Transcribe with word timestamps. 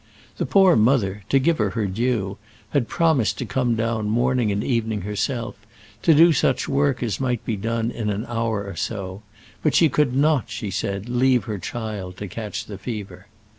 The 0.37 0.47
poor 0.47 0.75
mother, 0.75 1.21
to 1.29 1.37
give 1.37 1.59
her 1.59 1.69
her 1.77 1.85
due, 1.85 2.39
had 2.71 2.87
promised 2.87 3.37
to 3.37 3.45
come 3.45 3.75
down 3.75 4.09
morning 4.09 4.51
and 4.51 4.63
evening 4.63 5.01
herself, 5.01 5.53
to 6.01 6.15
do 6.15 6.33
such 6.33 6.67
work 6.67 7.03
as 7.03 7.19
might 7.19 7.45
be 7.45 7.55
done 7.55 7.91
in 7.91 8.09
an 8.09 8.25
hour 8.27 8.63
or 8.63 8.75
so; 8.75 9.21
but 9.61 9.75
she 9.75 9.89
could 9.89 10.15
not, 10.15 10.45
she 10.49 10.71
said, 10.71 11.07
leave 11.07 11.43
her 11.43 11.59
child 11.59 12.17
to 12.17 12.27
catch 12.27 12.65
the 12.65 12.79
fever. 12.79 13.27